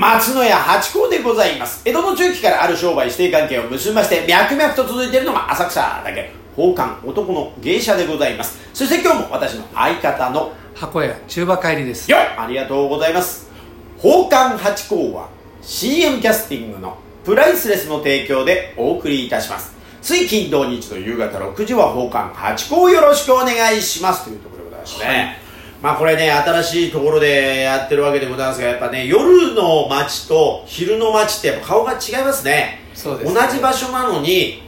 [0.00, 1.82] 松野屋八甲でございます。
[1.84, 8.58] 江戸の中期からある商売指定関係を結びまして、脈々と続いているのが浅草だけ、宝冠男の芸者でございます。
[8.72, 13.50] そして今日も私の相方の箱屋中馬帰りですよっありがとうございます。
[13.98, 15.28] 宝冠八甲は
[15.60, 19.74] CM キャスティングのプライスレスの提供でお送りいたします。
[20.00, 25.39] 水金土日の夕方6時は宝冠八甲よろしくお願いしますというところでございますね。
[25.82, 32.80] まあこれね、新しいところでやってるわけでございますが、やっぱね、夜の街と昼の街ってやっぱ顔が違いますね。
[32.94, 33.40] そうですね。
[33.40, 34.62] 同じ場所なのに、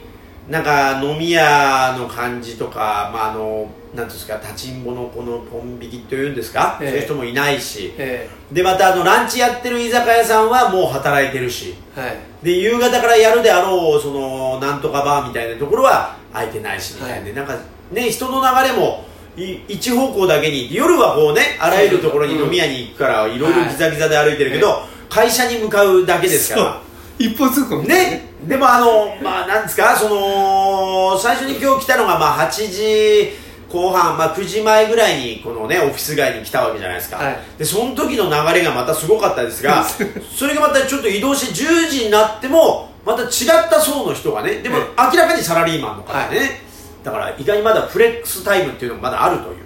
[0.49, 6.89] なんか飲み屋の感じとか、まああの、なんですか、立ちんぼのこのポン引きというんですか、ええ。
[6.89, 12.17] そういう人もいないし、えで、またあの、ランチやってる居酒屋さんはもう働いてるし、えはい。
[12.41, 17.33] で、夕方からやるであろう、その、なんとかバーみたいなところは空いてないし、みたいな、はい。
[17.35, 17.55] なんか、
[17.91, 26.81] ね、人の流れも、い一方向だけに、夜はこうね、あらゆるところに飲み屋に行くから、いろいろギザギザで歩いてるけど、は会社に向かうだけですから。
[27.19, 37.17] 一方通行みたいなね、でもあの、まあ、なんですか、その、最初に今日来たのが、まあ、8時後半、まあ、9時前ぐらいに、このね、オフィス街に来たわけじゃないですか。
[37.17, 37.39] はい。
[37.57, 39.83] で、その時の流れがまたすごかったですが、
[40.35, 43.29] それがまたちょっと移動して10時になっても、また違っ
[43.69, 46.62] た層の人がね、でもえ明らかにサラリーマンの方でね、
[47.03, 49.57] だから意外にまだフレックスタイムっていうのがまだあるという。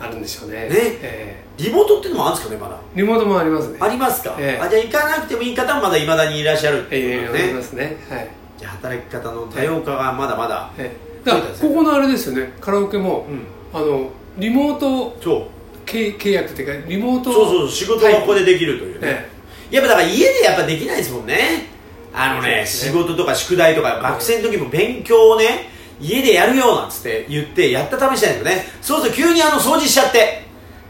[0.00, 2.76] あるんでしょうねねえリモートっていうのもあるんですかね、まだ？
[2.94, 7.40] えリモートもありますねありますか、ええあじゃあ行かなくてもいい方もまだいまだにいらっしゃるってえいうことね。
[7.40, 13.42] えありますねはいじゃあ働き方の多様化がまだまだ、ええだからここのあれですよねカラオケもうん
[13.76, 15.46] あのリモートそう
[15.84, 19.28] 契契約っていうかリモートそうそう仕事がここでできるというね、
[19.72, 21.66] えやっぱだから家でやっぱできないですもんね
[22.14, 28.64] あのねね事とか宿題とか学生の時も勉強をね家でやるよなんつって言ってやった試しないんですよね。
[28.80, 30.44] そうすると急にあの掃除しちゃって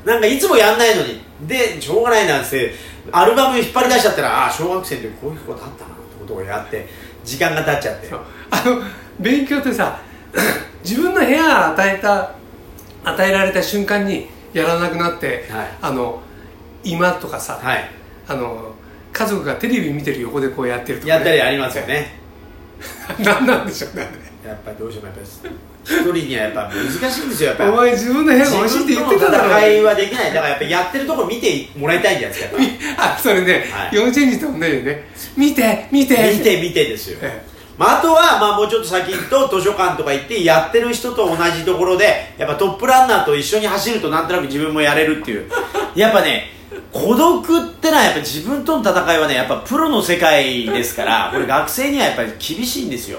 [0.04, 1.28] なんかいつもやんないのに。
[1.46, 2.72] でしょうがないなっつって
[3.12, 6.88] アルバム引っ張り出しちゃったらああ小学生の時こういうことあったなってことをやって
[7.24, 8.08] 時間が経っちゃって。
[8.12, 8.82] あの
[9.20, 10.00] 勉強ってさ
[10.84, 12.32] 自分の部屋与えた
[13.04, 15.68] 与えられた瞬間にやらなくなって、はい。
[15.80, 16.20] あの
[16.82, 17.90] 今とかさ、はい。
[18.26, 18.72] あの
[19.12, 22.18] 家族がテレビ見てる横でこうやってるとか、やったりありますよね。
[23.18, 24.08] 何なんでしょうね
[24.48, 25.28] やっぱりどうしてもやっぱり
[25.84, 27.64] 一人にはやっぱ難しいんですよやっぱ。
[27.64, 29.58] りお前自分の部屋が欲しいって言ってただろ。
[29.58, 30.34] 戦いはできない。
[30.34, 32.44] だからやっぱやってるところ見てもらいたいんじゃないで
[32.80, 33.96] すか あそれね、はい。
[33.96, 35.08] 幼稚園児と同じでね。
[35.36, 36.14] 見て見て。
[36.14, 37.42] ぱ見て見てですよ、え
[37.76, 45.48] まあ、あとは、まあ、もうちょっと先行くと図書館とか行ってやってる人と同じところでやっぱトップランナーと一緒に走るとなんとなく自分もやれるっていう。
[45.94, 46.57] やっぱね
[46.92, 53.18] 孤独ってのはやっぱ自分との戦いはねやっぱプロの世界ですから これ学生にはやっぱり厳しいんですよ。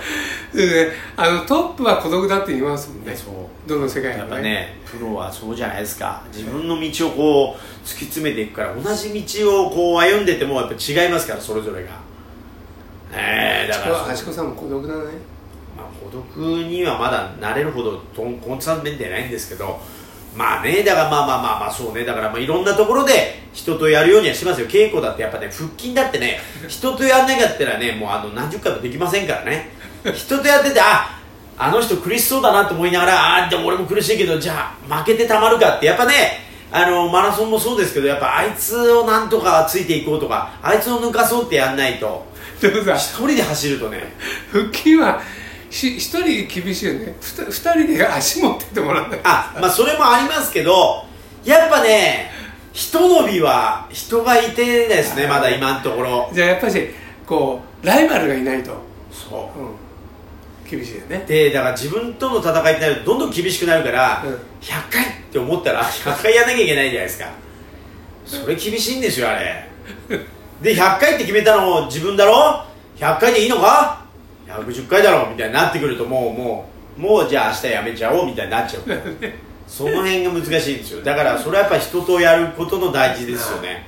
[0.53, 0.91] でね。
[1.15, 3.15] あのトップは孤独だって言いますもんね。
[3.15, 3.69] そう。
[3.69, 6.23] どの世界やっもねぱねプロはそうじゃないですか。
[6.33, 11.89] 自分の道をこう突き詰めていくから同じ道をこう歩んでてもやっぱ違いますからそれぞれが。
[13.11, 14.99] ねえだからはしこさんも孤独だね。
[15.77, 19.79] まあ、孤独にはまだ慣れるほどとんコンサンメンでないんですけど
[20.39, 22.05] まあねだからまあまあまあまあそうね。
[22.05, 24.67] だからまあいろんなところで人とやるようにはしますよ。
[24.67, 26.39] 稽古だってやっぱね腹筋だってね
[26.69, 29.69] 人とやんなかったらねもうあの何十回もできませんからね。
[30.15, 31.19] 人とやっててあ
[31.57, 36.13] あの人苦しそうだなと思いながらああでも俺も苦しいけどじゃあ負けてたまるかってやっぱね
[36.71, 42.29] あのマラソンもそうですけどやっぱあいつをなんとかついていこうとかあいつを抜かそうってやんないと。
[42.61, 44.13] 一人で走るとね。
[44.53, 45.21] 腹筋は
[45.69, 47.15] し一人厳しいよね。
[47.21, 47.51] ふた二
[47.83, 51.05] 人で足持ってってもらうんだよあまあそれもありますけど
[51.45, 52.31] やっぱね
[52.73, 56.29] ひと伸びは人がいてですねまだ今のところ。
[56.33, 56.87] じゃあやっぱし
[57.25, 58.73] こうライバルがいないと、
[59.11, 59.59] そう。
[60.67, 61.23] ん、厳しいよね。
[61.25, 64.33] うでだから自分との戦いってなるとどんどん厳しくなるから、うん。
[64.61, 67.31] 100回って思ったら100回やんなきゃいけないじゃないですか。
[68.25, 69.69] それ厳しいんですよあれ。
[70.61, 72.65] で100回って決めたのも自分だろ
[72.97, 74.05] ？100回でいいのか？
[74.49, 78.83] 110回だろみたいになってくるともうもうもうじゃあ明日やめちゃおうみたいになっちゃう
[79.67, 81.03] その辺が難しいんですよ。
[81.03, 83.85] だからそれはやっぱ人とやることの大事ですよね。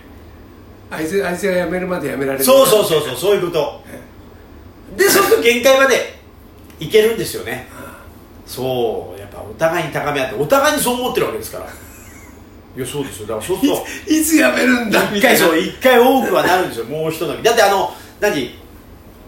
[0.92, 2.44] あいつあいつが辞めるまで辞められる。
[2.46, 3.82] そうそうそうそうそういうこと。
[4.96, 6.20] でそうすると限界まで
[6.80, 7.68] いけるんですよね。
[8.46, 11.66] そうやっぱお互いに高め合ってお互いにそう思ってるわけですから。
[11.66, 13.28] いやそうですよ。
[13.28, 15.40] だからそうするといつ辞めるんだみ一たいな。
[15.40, 16.86] 回そう一回多くはなるんですよ。
[16.86, 18.61] もう一伸びだってあの何？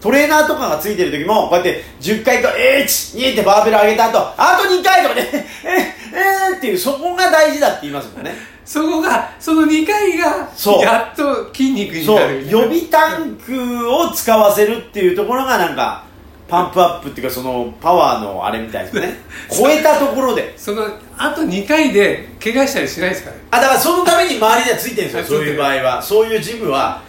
[0.04, 5.30] トレーナーとかがついてる時もこうやって10回か12ってバーベル上げた後あと2回とかね
[5.64, 5.94] え
[6.52, 8.36] えー、っていうそこが大事だって言いますもんね。
[8.66, 10.82] そこがその2回がそう。
[10.82, 12.44] やっと筋肉にそうなる。
[12.44, 16.04] みたいな予備タンクを使わせるっていうところがなんか
[16.48, 19.20] パンプアップっていうかそのパワーのあれみたいですね。
[19.50, 20.52] 超えたところで。
[20.58, 20.86] その
[21.16, 27.00] あと2回で怪我したりしないですかねあだからそのために周りではついてるんですよあそういう場合はそういうジムは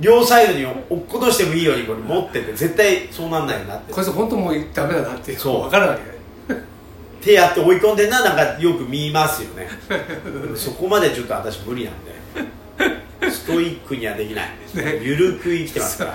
[0.00, 3.92] 両サイドに落っことしてもいいようにこれ持ってて絶対そうなんないよなって。
[3.92, 5.62] こいつ本当もうダメだなってそう。
[5.62, 6.14] 分かるわけ
[7.20, 9.68] 手やって追い込んでんななんかよく見ますよね。
[10.56, 13.30] そこまでちょっと私無理なんで。
[13.30, 15.00] ストイックにはできない、ね。
[15.02, 16.14] ゆるく生きてますから。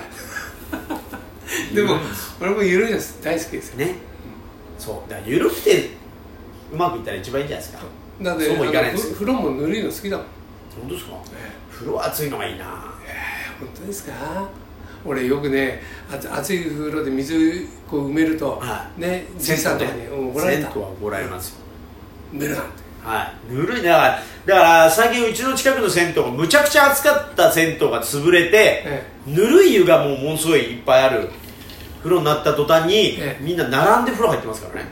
[1.73, 1.97] でも
[2.39, 3.77] 俺も緩いの大好きですよ。
[3.77, 3.95] ね。
[4.77, 5.09] そう。
[5.09, 5.89] だからゆるくて
[6.71, 7.83] うまくいったら一番いいんじゃないですか。
[8.21, 10.25] だってそうもいかないです風呂もぬるいの好きだもん。
[10.79, 11.13] 本当ですか？
[11.71, 12.65] 風呂熱いのがいいな
[13.59, 14.13] 本当ですか？
[15.05, 20.71] 俺よくねあ熱い風呂で水こう埋めると、はねじいさんとかにうん怒られた。
[20.71, 21.55] 銭湯は怒られますよ。
[22.33, 22.63] るな
[23.03, 23.53] はい。
[23.53, 23.81] ぬるい。
[23.81, 29.03] ねだからだから最近うちの近くの銭湯がむちゃくちゃ暑かった銭湯が潰れて、え。
[29.25, 31.29] ぬるい湯がもうものすごいいっぱいある。
[31.99, 33.43] 風呂になった途端に、ええ。
[33.43, 34.89] みんな並んで風呂入ってますからね。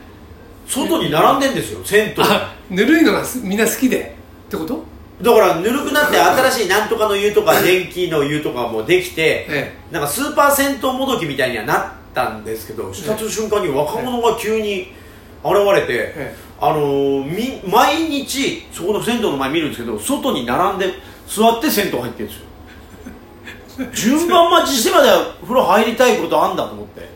[0.66, 2.14] 外に並んでんですよ銭湯。
[2.18, 4.16] あぬるいのがすみんな好きで。
[4.46, 4.82] ってこと？
[5.22, 14.92] だからぬるくなって新しいなんとかの湯とか電気の湯とかもできて、えなんかスーパー銭湯もどきみたいにはなったんですけどした瞬間に若者が急に
[15.42, 20.86] 現れて、えあのーみ毎日そこの銭湯の前見るんですけど外に並んで
[21.26, 22.44] 座って銭湯入ってるんですよ。
[23.94, 25.08] 順番待ちしてまで
[25.42, 27.08] 風呂入りたいことあんだと思って。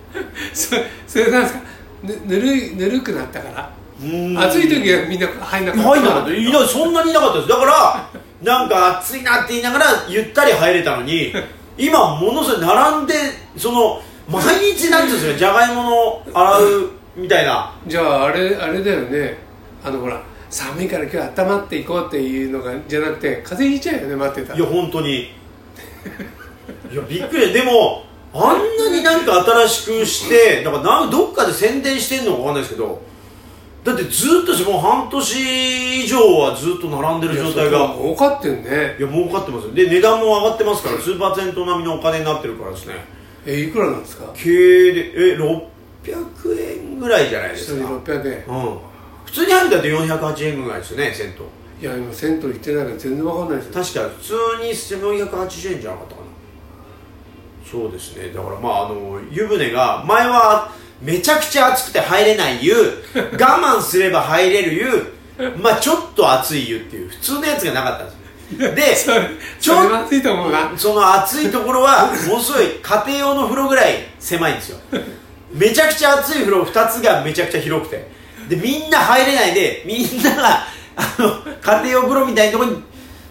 [0.52, 0.76] そ
[1.06, 1.60] それなんですか？
[2.02, 3.70] ぬぬるいぬるくなったから
[4.02, 5.88] 暑い時はみんな入んなかった。
[5.90, 6.34] 入んなかった。
[6.34, 7.48] いやそんなにいなかったです。
[7.48, 8.10] だから
[8.42, 11.32] なんか暑いなって言いながらゆったり入れたのに
[11.78, 13.14] 今ものすごい並んで
[13.56, 14.42] その毎
[14.74, 17.72] 日なんていうんですかじゃがいもの洗うみたいな。
[17.86, 19.38] じゃああれあれだよね。
[19.84, 20.20] あのほら
[20.50, 24.58] 寒いから今日温まっていこうっていうのがじゃなくて風邪ひいちゃうよね待ってたら。
[24.58, 25.20] いや本当に。
[25.20, 25.26] い
[26.94, 27.52] やびっくり。
[27.52, 33.00] でもあんなになんか新しくしてなんかなんどっかで宣伝してんのかわかんないですけど
[33.84, 37.94] だってずっとしもう半年以上はずっと並んでる状態が。
[37.96, 38.96] 儲かってんね。
[38.98, 39.72] いや儲かってますよ。
[39.74, 42.94] で値段も上がってますからスーパー銭湯並みのお金になってるからですね。
[43.44, 44.32] えいくらなんですか？
[44.34, 45.66] 経営でえ600
[46.78, 47.86] 円ぐらいじゃないですか。
[47.88, 48.56] 600円。
[48.56, 48.78] うん。
[49.24, 51.34] 普通に入るんだって408円ぐらいですよね銭
[51.80, 51.88] 湯。
[51.88, 53.72] いや今銭湯行ってないから全然わかんないですよ。
[53.74, 56.26] 確か普通に480円じゃなかったかな。
[57.68, 58.30] そうですね。
[58.30, 60.70] だからまああの湯船が前は
[61.02, 67.08] めちゃくちゃ熱くて入れない湯我慢すれば入れる湯まあちょっと熱い湯っていう。
[67.08, 69.18] 普通のやつがなかったんですよ。
[69.18, 69.22] で
[69.60, 70.72] ちょ それまずいと思うな。
[70.76, 74.78] その熱いところはものすごい家庭用の風呂ぐらい狭いんですよ。
[75.52, 78.08] めちゃくちゃ熱い風呂2つがめちゃくちゃ広くて。
[78.48, 80.66] でみんな入れないでみんなが
[80.96, 82.82] あの家庭用風呂みたいなところに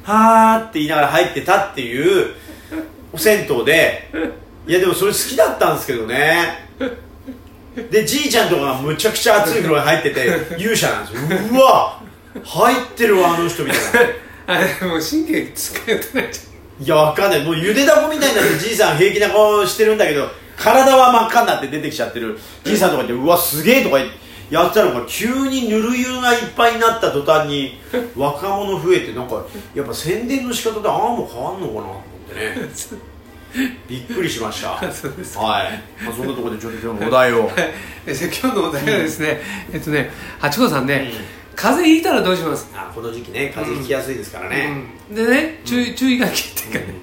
[0.03, 2.33] はーって言いながら入ってたっていう
[3.15, 4.09] 銭湯で。
[4.67, 6.67] いやでもそれ好きだったんですけどね
[7.75, 10.27] でじいちゃんとかがむちゃくちゃ熱い風呂に入ってて
[10.59, 11.39] 勇者なんですよ。
[11.51, 12.01] うわ
[12.43, 13.79] 入ってるわあの人みたい
[14.47, 14.55] な。
[14.55, 16.39] あれもう神経使えてないじ
[16.83, 17.43] いやわかんない。
[17.43, 22.37] もうゆでだこみたいになってじいさん平気な顔してるんだけど体は真っ赤になって出てきちゃってる。
[22.63, 23.99] じいさんとか言ってうわすげえとか
[24.49, 27.79] やってたのが急にぬる湯がいっぱいになった途端に
[28.17, 32.69] 若者増えてなんかやっぱ宣伝の仕方でああも変わんのかなと思ってね
[33.87, 34.81] びっくりしました。
[34.83, 35.43] ゃ んそうですか。
[35.43, 37.51] はい、まあ、そんなところでちょっと今日のお題を。
[38.05, 39.41] えじゃあ今日のお題はですね、
[39.73, 41.25] えっとね八子さんね、うん。
[41.55, 42.69] 風邪ひいたらどうします？
[42.75, 44.71] あこの時期ね風邪ひきやすいですからね、
[45.09, 45.15] うん。
[45.15, 46.95] でね注意注意書きっていうかね、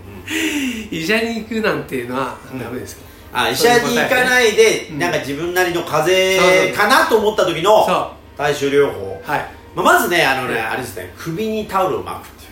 [0.91, 2.99] うん医者に行くなんていうのはダメですよ、
[3.33, 4.99] あ医者に行かないで、うん。
[4.99, 9.23] なんか自分なりの風邪かなと思った時のそう対処療法。
[9.25, 9.47] はい。
[9.75, 10.67] まあ、まずねあのね、うん。
[10.71, 12.51] あれですね首にタオルを巻くっていう。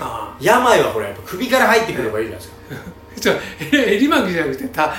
[0.00, 2.54] あ病はこれやっぱ首から入ってくればいいじゃないですか、
[3.16, 3.32] あちょ
[3.72, 4.94] え襟巻きじゃなくてタ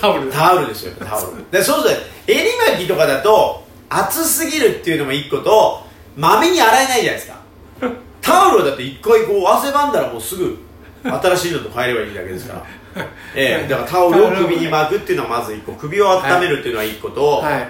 [0.00, 0.36] タオルだ。
[0.36, 1.50] タオルですよタオル。
[1.50, 2.42] でそうすると襟
[2.74, 7.36] 巻きとかだと熱すぎるっていうのも一個とまめに洗えないじゃないですか。
[8.20, 10.58] タオルはだって一回こう汗ばんだらもうすぐ
[11.02, 13.06] 新しいのと変えればいいだけですから。
[13.34, 15.72] ええだからタオルを首に巻くっていうのはまず一個。
[15.72, 17.68] 首を温めるっていうのは一個と、はい。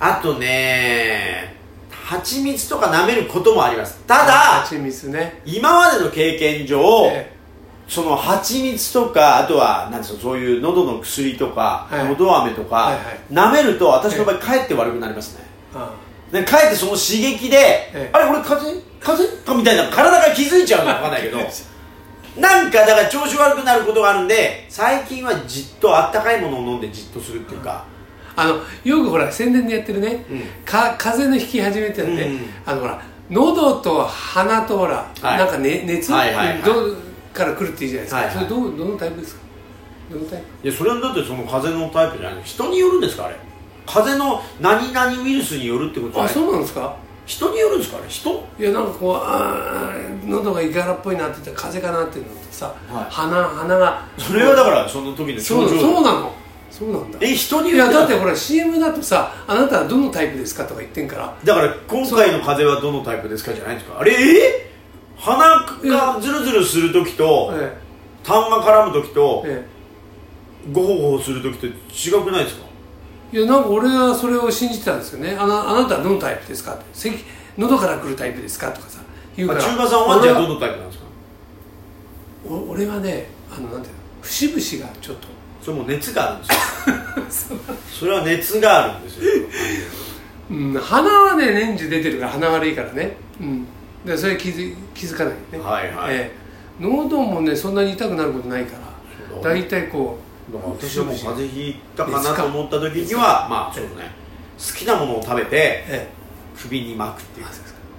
[0.00, 1.54] あとね
[1.90, 4.00] 蜂蜜とか舐めることもあります。
[4.06, 5.40] ただ蜂蜜ね。
[5.44, 7.33] 今までの経験上、え
[7.88, 12.08] その蜂蜜とかあとはなんですかそういう喉の薬とか、はい。
[12.08, 13.04] 喉飴とか、はいはい。
[13.30, 14.64] 舐めると私の場合かえ。
[14.64, 15.44] って悪くなりますね。
[15.74, 15.92] あ
[16.32, 18.82] でかえってその刺激で、えあれ俺風邪？
[19.00, 19.44] 風邪？
[19.46, 21.38] かみたいな体が気づいちゃうのか分かんないけど
[22.40, 27.84] なんかだから調子悪くなることがあるんで最近はじっとあったかいものを飲んでじっとするっていうか、
[28.34, 30.42] あのよくほら宣伝でやってるね、うん。
[30.64, 32.40] か風邪の引き始めってやって、うん。
[32.66, 33.00] あのほら
[33.30, 35.38] 喉と鼻とほら、はい。
[35.38, 36.62] なんか、ね、熱、はいはいはい。
[36.62, 36.96] どう？
[37.34, 38.34] から来るっていうじゃないですか、はいはい。
[38.34, 39.42] それどうどのタイプですか？
[40.10, 40.68] どのタイプ？
[40.68, 42.42] いやそれはだってその風邪のタイプじゃない。
[42.42, 43.36] 人によるんですかあれ。
[43.86, 46.96] 風邪の何々ウイルスによるってことあそうなんですか？
[47.26, 48.08] 人によるんですかあれ。
[48.08, 48.48] 人？
[48.58, 53.04] いやなんかこうあー喉がいがらっぽいなって言ったら風邪かなっていうのとさ、はい。
[53.10, 54.06] 鼻鼻が。
[54.18, 55.80] それはだからその時のそう症状。
[55.80, 56.34] そうなの。
[56.70, 57.18] そうなんだ。
[57.22, 61.36] え人にいやだってほら CM だとさあなたはどのタイプですかとか言ってんから。
[61.44, 64.00] だから今回の風邪はどのタイプですかじゃないんですか。
[64.00, 64.73] あれえ
[65.24, 65.38] 鼻
[65.96, 67.76] がズルズルする時とえ
[68.22, 70.72] 痰が絡む時とええ。
[70.72, 72.66] ゴホゴホする時って違くないですか？
[73.32, 75.36] えいやなんか俺はそれを信じてたんですよね。
[75.38, 76.74] あなあなたはどのタイプですか？
[76.74, 77.16] って咳
[77.58, 78.70] 喉から来るタイプですか？
[78.70, 79.00] とかさ
[79.36, 79.60] 言うから。
[79.60, 81.04] あ中華さんはじゃあ俺どのタイプなんですか？
[82.48, 85.28] お俺はねあのなんていうの節々がちょっと。
[85.62, 86.36] それもう熱がある
[87.22, 87.58] んですよ。
[88.00, 89.32] それは熱があるんですよ。
[90.50, 93.66] うん、鼻はね年中出てるから鼻悪いからね、うん、
[94.04, 95.58] でそれ気づ気づかないよね。
[95.58, 96.14] はいはい。
[96.14, 96.44] ええ。
[96.80, 98.76] 喉もねそんなに痛くなることないか
[99.32, 100.18] ら大体こ
[100.52, 104.10] だから私はもう風邪ひいたかなと思った時にはまあそうね。
[104.58, 106.08] 好きなものを食べてう、え。
[106.56, 107.48] 首に巻くっていうえ、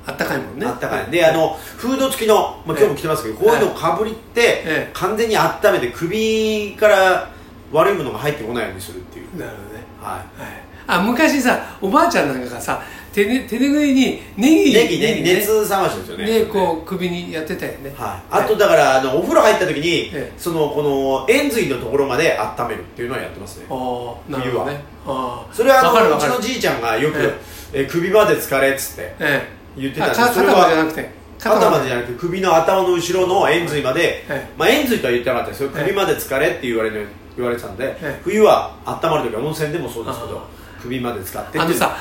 [0.06, 0.36] あったか。
[0.36, 0.66] いもんね。
[0.66, 1.12] あったかい。
[1.12, 4.92] であのフード付きの、まあ、今日も着てますけど、こういうのをかぶりって、ええ。
[4.94, 7.30] 完全に温めて首から
[7.72, 9.38] 悪いものが入ってこないようにするっていう。
[9.38, 10.24] なるほどね、ははい、
[10.88, 12.82] あ昔さおばあちゃんなんかがさ
[13.16, 15.36] 手,、ね、手拭いにネギいネギねね。
[15.36, 16.26] 熱冷ましですよね。
[16.26, 16.46] ね。
[16.48, 17.94] こう首にやってたよね。
[17.96, 20.34] はい、あとだからあのお風呂入った時に、ええ。
[20.38, 23.68] そのこの円髄のところまで温めるっていうのはやってますね。
[23.70, 24.84] ああなるほどね。
[25.08, 27.18] ああそれはあのうちのじいちゃんがよく、
[27.72, 27.86] ええ。
[27.86, 29.82] 首まで疲れっつってええ。
[29.82, 30.22] 言ってたんです。
[30.22, 31.10] あかそれは肩までじゃなくて。
[31.40, 31.88] 肩まで。
[31.88, 34.50] じゃなくて首の頭の後ろの円髄まで、ええ。
[34.58, 37.08] まあ、円髄とは言ってなかったですよええ首まで疲れって言われる
[37.38, 38.20] 言われてたんで、ええ。
[38.26, 41.98] 冬は温まる時は温泉でもそうですけどあ首まで使ってあのさ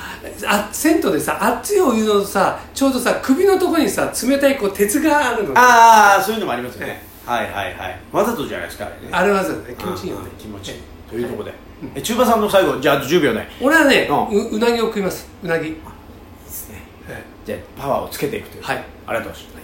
[0.46, 5.54] あ銭湯でさ熱いお湯のさちょうどさ首のところにさ冷たいこう鉄があるの。
[5.56, 8.00] ああそういうのもありますよね、はいはいはい。
[8.12, 9.08] わざとじゃないですかあれね。
[9.10, 10.28] あれはさね気持ちいいよね。
[10.30, 10.80] うん気持ちいい。
[11.10, 11.54] というところで、
[11.94, 13.48] え中馬さんの最後じゃああと10秒ね。
[13.60, 15.28] 俺はねうううなぎを食います。
[15.42, 16.82] うなぎ、いいですね。
[17.08, 18.62] えじゃあパワーをつけていくという。
[18.62, 18.76] はい。
[19.06, 19.63] ありがとうございました